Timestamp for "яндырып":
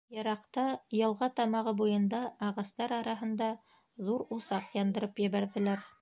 4.83-5.27